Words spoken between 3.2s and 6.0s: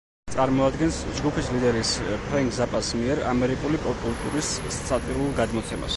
ამერიკული პოპ-კულტურის სატირულ გადმოცემას.